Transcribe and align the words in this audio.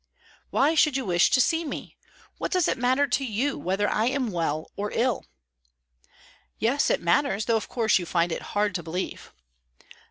"Why 0.49 0.73
should 0.73 0.97
you 0.97 1.05
wish 1.05 1.29
to 1.29 1.39
see 1.39 1.63
me? 1.63 1.95
What 2.39 2.51
does 2.51 2.67
it 2.67 2.75
matter 2.75 3.05
to 3.05 3.23
you 3.23 3.55
whether 3.59 3.87
I 3.87 4.05
am 4.07 4.31
well 4.31 4.71
or 4.75 4.89
ill?" 4.95 5.27
"Yes, 6.57 6.89
it 6.89 7.03
matters, 7.03 7.45
though 7.45 7.55
of 7.55 7.69
course 7.69 7.99
you 7.99 8.07
find 8.07 8.31
it 8.31 8.41
hard 8.57 8.73
to 8.73 8.81
believe." 8.81 9.31